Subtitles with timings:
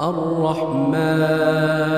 [0.00, 1.88] الرحمن.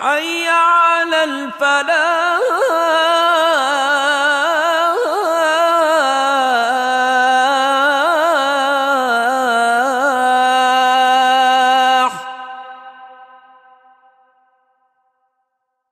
[0.00, 2.40] حي على الفلاح.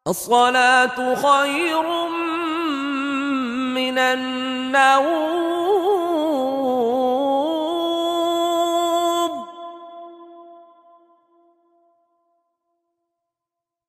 [0.07, 1.83] الصلاة خير
[3.75, 5.54] من النوم.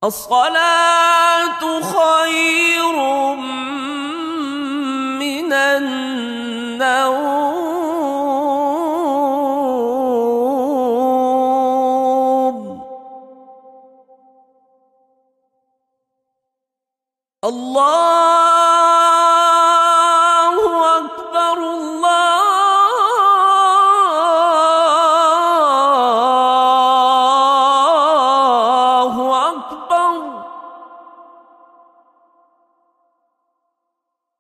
[0.06, 2.98] الصلاة خير
[5.20, 7.06] من النوم.
[17.44, 18.75] الله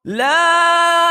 [0.06, 1.05] لا